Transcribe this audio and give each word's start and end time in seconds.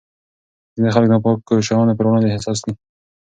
ځینې 0.73 0.89
خلک 0.95 1.07
د 1.09 1.11
ناپاکو 1.13 1.65
شیانو 1.67 1.97
پر 1.97 2.05
وړاندې 2.07 2.33
حساس 2.35 2.59
دي. 2.65 2.73